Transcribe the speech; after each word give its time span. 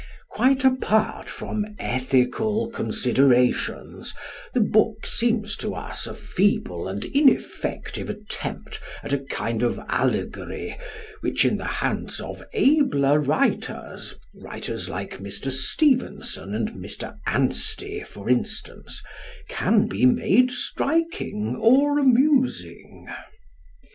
Quite 0.29 0.65
apart 0.65 1.29
from 1.29 1.75
"ethical" 1.77 2.71
considerations, 2.71 4.15
the 4.51 4.59
book 4.59 5.05
seems 5.05 5.55
to 5.57 5.75
us 5.75 6.07
a 6.07 6.15
feeble 6.15 6.87
and 6.87 7.05
ineffective 7.05 8.09
attempt 8.09 8.81
at 9.03 9.13
a 9.13 9.19
kind 9.19 9.61
of 9.61 9.79
allegory 9.87 10.75
which, 11.19 11.45
in 11.45 11.57
the 11.57 11.67
hands 11.85 12.19
of 12.19 12.41
abler 12.53 13.19
writers 13.21 14.15
(writers 14.33 14.89
like 14.89 15.19
Mr. 15.19 15.51
Stevenson 15.51 16.55
and 16.55 16.69
Mr. 16.71 17.17
Anstey, 17.27 18.03
for 18.03 18.27
instance) 18.27 19.03
can 19.49 19.87
be 19.87 20.07
made 20.07 20.49
striking 20.49 21.55
or 21.55 21.99
amusing. 21.99 23.07